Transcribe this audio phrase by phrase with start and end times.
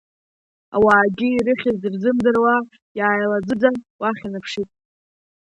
[0.75, 2.55] Ауаагьы ирыхьыз рзымдыруа
[2.97, 4.69] иааилаӡыӡан уахь инаԥшит.